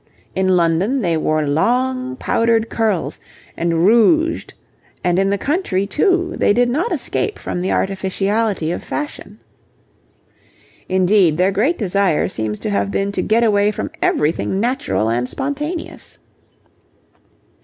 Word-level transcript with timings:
In 0.33 0.57
London 0.57 1.03
they 1.03 1.15
wore 1.15 1.47
long 1.47 2.15
powdered 2.15 2.71
curls 2.71 3.19
and 3.55 3.85
rouged, 3.85 4.55
and 5.03 5.19
in 5.19 5.29
the 5.29 5.37
country 5.37 5.85
too 5.85 6.33
they 6.39 6.53
did 6.53 6.71
not 6.71 6.91
escape 6.91 7.37
from 7.37 7.61
the 7.61 7.71
artificiality 7.71 8.71
of 8.71 8.83
fashion. 8.83 9.37
Indeed, 10.89 11.37
their 11.37 11.51
great 11.51 11.77
desire 11.77 12.27
seems 12.27 12.57
to 12.61 12.71
have 12.71 12.89
been 12.89 13.11
to 13.11 13.21
get 13.21 13.43
away 13.43 13.69
from 13.69 13.91
everything 14.01 14.59
natural 14.59 15.07
and 15.07 15.29
spontaneous. 15.29 16.17